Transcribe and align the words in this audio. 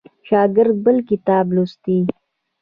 شاګرد 0.27 0.75
بل 0.85 0.97
کتاب 1.09 1.45
لوستی. 1.55 1.97